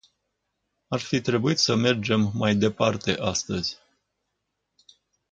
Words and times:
Ar 0.89 0.99
fi 0.99 1.21
trebuit 1.21 1.57
să 1.57 1.75
mergem 1.75 2.31
mai 2.33 2.55
departe 2.55 3.11
astăzi. 3.19 3.77